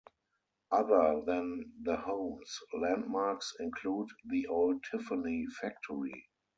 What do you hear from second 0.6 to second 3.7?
Other than the homes, landmarks